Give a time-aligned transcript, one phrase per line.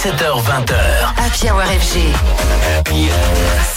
[0.00, 0.76] 17h20h.
[1.18, 1.98] Happy Hour FG.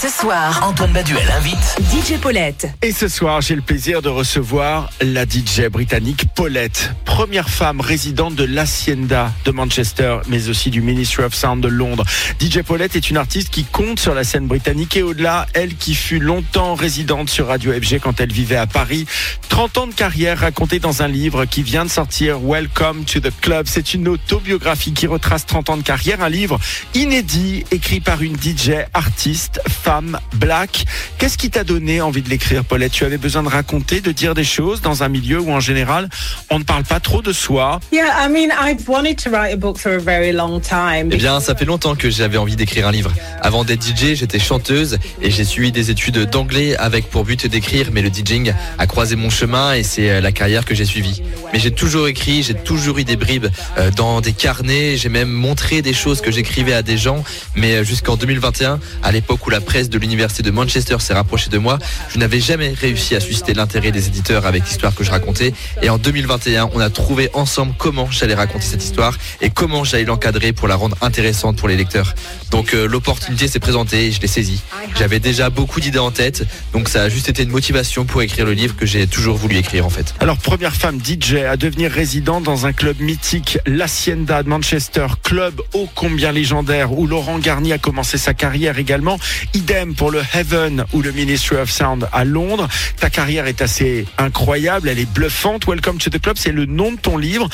[0.00, 2.66] Ce soir, Antoine Baduel invite DJ Paulette.
[2.82, 8.34] Et ce soir, j'ai le plaisir de recevoir la DJ britannique Paulette, première femme résidente
[8.34, 12.04] de l'Hacienda de Manchester, mais aussi du Ministry of Sound de Londres.
[12.40, 15.94] DJ Paulette est une artiste qui compte sur la scène britannique et au-delà, elle qui
[15.94, 19.06] fut longtemps résidente sur Radio FG quand elle vivait à Paris.
[19.50, 23.32] 30 ans de carrière racontée dans un livre qui vient de sortir, Welcome to the
[23.40, 23.66] Club.
[23.68, 26.58] C'est une autobiographie qui retrace 30 ans de carrière, un livre
[26.94, 30.84] inédit écrit par une DJ artiste, femme, black.
[31.18, 32.92] Qu'est-ce qui t'a donné envie de l'écrire, Paulette?
[32.92, 36.08] Tu avais besoin de raconter, de dire des choses dans un milieu où en général
[36.50, 37.80] on ne parle pas trop de soi.
[37.92, 41.10] Yeah, I mean, I've wanted to write a book for a very long time.
[41.10, 43.12] Eh bien, ça fait longtemps que j'avais envie d'écrire un livre.
[43.40, 47.88] Avant d'être DJ, j'étais chanteuse et j'ai suivi des études d'anglais avec pour but d'écrire,
[47.92, 51.22] mais le DJing a croisé mon chemin et c'est euh, la carrière que j'ai suivie.
[51.52, 53.46] Mais j'ai toujours écrit, j'ai toujours eu des bribes
[53.78, 57.76] euh, dans des carnets, j'ai même montré des choses que j'écrivais à des gens, mais
[57.76, 61.56] euh, jusqu'en 2021, à l'époque où la presse de l'université de Manchester s'est rapprochée de
[61.56, 61.78] moi,
[62.10, 65.54] je n'avais jamais réussi à susciter l'intérêt des éditeurs avec l'histoire que je racontais.
[65.80, 70.04] Et en 2021, on a trouvé ensemble comment j'allais raconter cette histoire et comment j'allais
[70.04, 72.14] l'encadrer pour la rendre intéressante pour les lecteurs.
[72.50, 74.60] Donc euh, l'opportunité s'est présentée et je l'ai saisie.
[74.98, 76.44] J'avais déjà beaucoup d'idées en tête,
[76.74, 79.56] donc ça a juste été une motivation pour écrire le livre que j'ai toujours voulu
[79.56, 80.14] écrire en fait.
[80.20, 85.60] Alors, première femme DJ à devenir résidente dans un club mythique, l'Hacienda de Manchester, club
[85.72, 89.18] ô combien légendaire où Laurent Garnier a commencé sa carrière également.
[89.54, 92.68] Idem pour le Heaven ou le Ministry of Sound à Londres.
[92.98, 95.66] Ta carrière est assez incroyable, elle est bluffante.
[95.66, 97.48] Welcome to the club, c'est le nom de ton livre.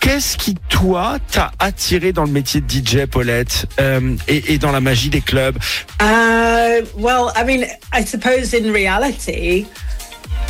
[0.00, 4.80] Qu'est-ce qui, toi, t'a attiré dans le métier de DJ, Paulette, euh, et, dans la
[4.80, 5.58] magie des clubs?
[6.00, 9.66] Uh, well, I mean, I suppose in reality,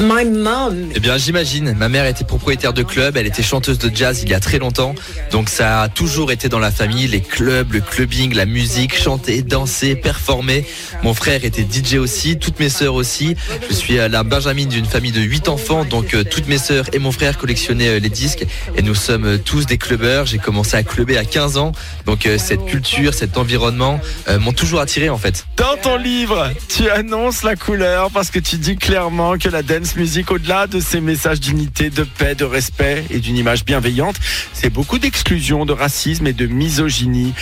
[0.01, 0.91] my mum.
[0.95, 1.75] Eh bien, j'imagine.
[1.75, 3.17] Ma mère était propriétaire de club.
[3.17, 4.95] Elle était chanteuse de jazz il y a très longtemps.
[5.31, 7.07] Donc, ça a toujours été dans la famille.
[7.07, 10.67] Les clubs, le clubbing, la musique, chanter, danser, performer.
[11.03, 12.39] Mon frère était DJ aussi.
[12.39, 13.37] Toutes mes sœurs aussi.
[13.69, 15.85] Je suis euh, la Benjamin d'une famille de 8 enfants.
[15.85, 18.47] Donc, euh, toutes mes sœurs et mon frère collectionnaient euh, les disques.
[18.77, 20.27] Et nous sommes tous des clubbers.
[20.27, 21.73] J'ai commencé à clubber à 15 ans.
[22.05, 25.47] Donc, cette culture, cet environnement euh, m'ont toujours attiré, en fait.
[25.57, 29.86] Dans ton livre, tu annonces la couleur parce que tu dis clairement que la dance
[29.95, 34.17] music, au-delà de ces messages d'unité, de paix, de respect et d'une image bienveillante,
[34.53, 37.33] c'est beaucoup d'exclusion, de racisme et de misogynie.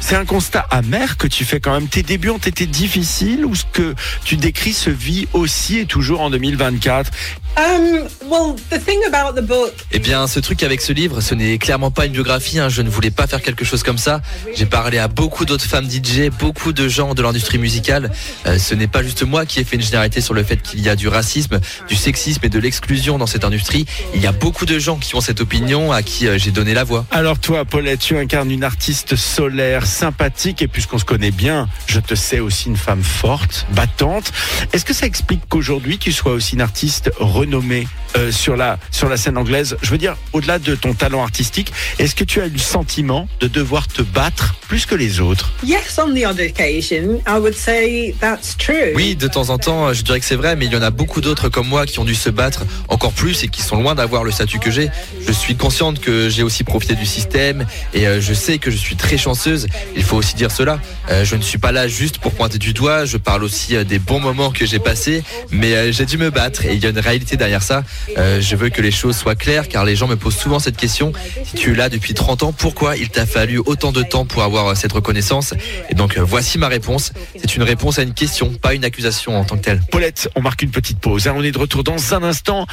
[0.00, 1.88] C'est un constat amer que tu fais quand même.
[1.88, 3.94] Tes débuts ont été difficiles ou ce que
[4.24, 7.10] tu décris se vit aussi et toujours en 2024
[7.56, 9.72] Um, well, the thing about the book.
[9.92, 12.58] Eh bien, ce truc avec ce livre, ce n'est clairement pas une biographie.
[12.58, 12.68] hein.
[12.68, 14.22] Je ne voulais pas faire quelque chose comme ça.
[14.54, 18.10] J'ai parlé à beaucoup d'autres femmes DJ, beaucoup de gens de l'industrie musicale.
[18.46, 20.80] Euh, ce n'est pas juste moi qui ai fait une généralité sur le fait qu'il
[20.80, 23.84] y a du racisme, du sexisme et de l'exclusion dans cette industrie.
[24.14, 26.72] Il y a beaucoup de gens qui ont cette opinion, à qui euh, j'ai donné
[26.72, 27.04] la voix.
[27.10, 31.98] Alors toi, Paulette, tu incarnes une artiste solaire, sympathique, et puisqu'on se connaît bien, je
[32.00, 34.32] te sais aussi une femme forte, battante.
[34.72, 37.10] Est-ce que ça explique qu'aujourd'hui, tu sois aussi une artiste
[37.40, 41.22] renommée euh, sur, la, sur la scène anglaise Je veux dire, au-delà de ton talent
[41.22, 45.20] artistique, est-ce que tu as eu le sentiment de devoir te battre plus que les
[45.20, 45.52] autres?
[45.64, 48.92] Yes, on the occasion, I would say that's true.
[48.94, 50.90] Oui, de temps en temps, je dirais que c'est vrai, mais il y en a
[50.90, 53.94] beaucoup d'autres comme moi qui ont dû se battre encore plus et qui sont loin
[53.94, 54.90] d'avoir le statut que j'ai.
[55.26, 57.64] Je suis consciente que j'ai aussi profité du système
[57.94, 59.68] et euh, je sais que je suis très chanceuse.
[59.94, 60.80] Il faut aussi dire cela.
[61.10, 63.04] Euh, je ne suis pas là juste pour pointer du doigt.
[63.04, 66.74] Je parle aussi des bons moments que j'ai passés, mais j'ai dû me battre et
[66.74, 67.82] il y a une réalité derrière ça.
[68.18, 70.76] Euh, je veux que les choses soient claires car les gens me posent souvent cette
[70.76, 71.12] question.
[71.44, 74.42] Si tu es là depuis 30 ans, pourquoi il t'a fallu autant de temps pour
[74.42, 75.54] avoir euh, cette reconnaissance?
[75.88, 77.12] Et donc euh, voici ma réponse.
[77.40, 79.80] C'est une réponse à une question, pas une accusation en tant que telle.
[79.90, 81.26] Paulette, on marque une petite pause.
[81.28, 81.34] hein.
[81.36, 82.66] On est de retour dans un instant.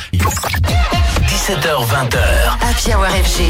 [1.28, 2.18] 17h20h.
[2.62, 3.44] Happy Hour FG.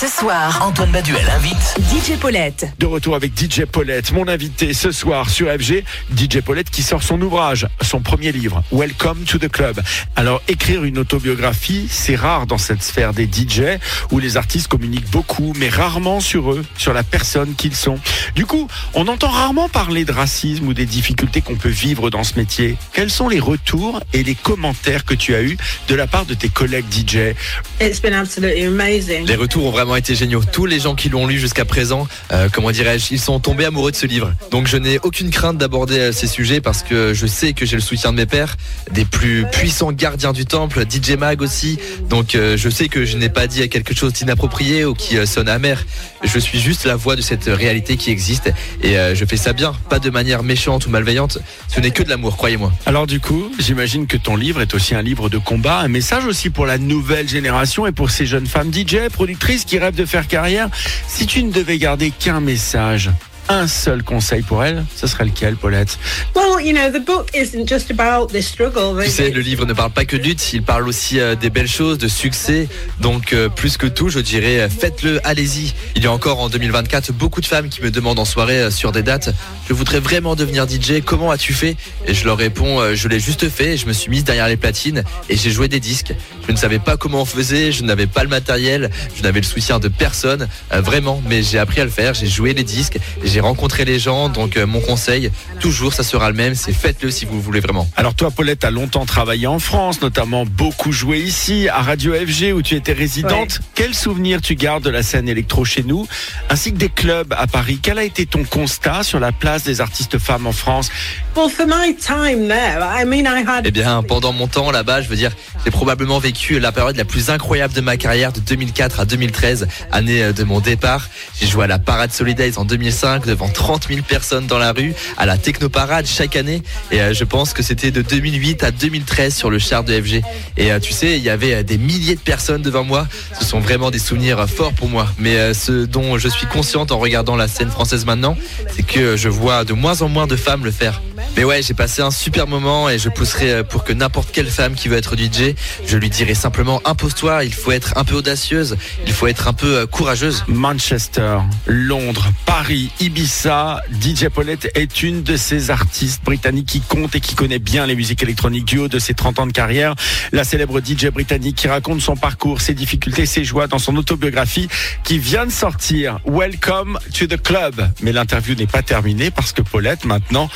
[0.00, 2.66] Ce soir, Antoine Baduel invite DJ Paulette.
[2.78, 5.84] De retour avec DJ Paulette, mon invité ce soir sur FG,
[6.16, 9.80] DJ Paulette qui sort son ouvrage, son premier livre, Welcome to the Club.
[10.14, 13.78] Alors écrire une autobiographie, c'est rare dans cette sphère des DJ
[14.10, 17.98] où les artistes communiquent beaucoup, mais rarement sur eux, sur la personne qu'ils sont.
[18.34, 22.24] Du coup, on entend rarement parler de racisme ou des difficultés qu'on peut vivre dans
[22.24, 22.76] ce métier.
[22.92, 25.56] Quels sont les retours et les commentaires que tu as eus
[25.88, 27.34] de la part de tes collègues DJ
[27.80, 29.26] It's been absolutely amazing.
[29.26, 30.42] Les retours ont vraiment été géniaux.
[30.50, 33.90] Tous les gens qui l'ont lu jusqu'à présent, euh, comment dirais-je, ils sont tombés amoureux
[33.90, 34.32] de ce livre.
[34.50, 37.76] Donc je n'ai aucune crainte d'aborder euh, ces sujets parce que je sais que j'ai
[37.76, 38.56] le soutien de mes pairs,
[38.90, 41.78] des plus puissants gardiens du temple, DJ Mag aussi.
[42.10, 45.24] Donc euh, je sais que je n'ai pas dit quelque chose d'inapproprié ou qui euh,
[45.24, 45.86] sonne amer.
[46.22, 48.52] Je suis juste la voix de cette réalité qui existe
[48.82, 51.38] et euh, je fais ça bien, pas de manière méchante ou malveillante.
[51.68, 52.72] Ce n'est que de l'amour, croyez-moi.
[52.84, 56.26] Alors du coup, j'imagine que ton livre est aussi un livre de combat, un message
[56.26, 60.04] aussi pour la nouvelle génération et pour ces jeunes femmes DJ, productrices qui rêvent de
[60.04, 60.68] faire carrière.
[61.08, 63.10] Si tu ne devais garder qu'un message,
[63.48, 65.98] un seul conseil pour elles, ce serait lequel, Paulette?
[66.34, 69.02] Well, you know, the book isn't just about this struggle.
[69.02, 71.50] Tu sais, le livre ne parle pas que de lutte, il parle aussi euh, des
[71.50, 72.68] belles choses, de succès.
[73.00, 75.74] Donc, euh, plus que tout, je dirais, euh, faites-le, allez-y.
[75.94, 78.70] Il y a encore en 2024 beaucoup de femmes qui me demandent en soirée euh,
[78.70, 79.34] sur des dates,
[79.68, 81.76] je voudrais vraiment devenir DJ, comment as-tu fait?
[82.06, 84.56] Et je leur réponds, euh, je l'ai juste fait, je me suis mise derrière les
[84.56, 86.14] platines et j'ai joué des disques.
[86.46, 89.46] Je ne savais pas comment on faisait, je n'avais pas le matériel, je n'avais le
[89.46, 92.98] soutien de personne, euh, vraiment, mais j'ai appris à le faire, j'ai joué les disques,
[93.24, 95.30] j'ai rencontré les gens, donc euh, mon conseil,
[95.60, 97.88] toujours ça sera le même, c'est faites-le si vous voulez vraiment.
[97.96, 102.52] Alors toi, Paulette, as longtemps travaillé en France, notamment beaucoup joué ici, à Radio FG,
[102.54, 103.60] où tu étais résidente.
[103.74, 106.06] Quel souvenir tu gardes de la scène électro chez nous,
[106.50, 107.78] ainsi que des clubs à Paris?
[107.82, 110.90] Quel a été ton constat sur la place des artistes femmes en France?
[111.36, 113.66] Well, for my time there, I mean, I had.
[113.66, 115.32] Eh bien, pendant mon temps là-bas, je veux dire,
[115.64, 119.68] j'ai probablement vécu la période la plus incroyable de ma carrière de 2004 à 2013,
[119.92, 121.08] année euh, de mon départ.
[121.38, 124.94] J'ai joué à la Parade Solidays en 2005 devant 30 000 personnes dans la rue,
[125.18, 126.62] à la Technoparade chaque année.
[126.90, 130.22] Et euh, je pense que c'était de 2008 à 2013 sur le char de FG.
[130.56, 133.06] Et euh, tu sais, il y avait euh, des milliers de personnes devant moi.
[133.38, 135.08] Ce sont vraiment des souvenirs forts pour moi.
[135.18, 138.36] Mais ce dont je suis consciente en regardant la scène française maintenant,
[138.74, 141.02] c'est que je vois de moins en moins de femmes le faire.
[141.36, 144.48] Mais ouais, j'ai passé un super moment et je pousserai euh, pour que n'importe quelle
[144.48, 145.54] femme qui veut être DJ,
[145.86, 149.52] je lui dirai simplement impose-toi, il faut être un peu audacieuse, il faut être un
[149.52, 150.44] peu euh, courageuse.
[150.48, 157.20] Manchester, Londres, Paris, Ibiza, DJ Paulette est une de ces artistes britanniques qui compte et
[157.20, 159.94] qui connaît bien les musiques électroniques du haut de ses 30 ans de carrière.
[160.32, 164.68] La célèbre DJ britannique qui raconte son parcours, ses difficultés, ses joies dans son autobiographie
[165.04, 166.18] qui vient de sortir.
[166.24, 167.90] Welcome to the club.
[168.00, 170.48] Mais l'interview n'est pas terminée parce que Paulette maintenant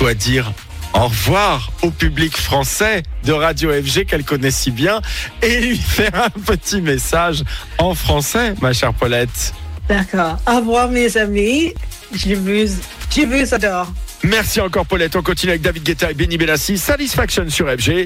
[0.00, 0.52] doit dire
[0.94, 5.02] au revoir au public français de Radio FG qu'elle connaît si bien
[5.42, 7.42] et lui faire un petit message
[7.78, 9.52] en français, ma chère Paulette.
[9.88, 10.38] D'accord.
[10.46, 11.74] Au revoir, mes amis.
[12.14, 12.72] Je vous,
[13.14, 13.92] je vous adore.
[14.22, 15.14] Merci encore Paulette.
[15.16, 16.78] On continue avec David Guetta et Benny Benassi.
[16.78, 18.02] Satisfaction sur FG.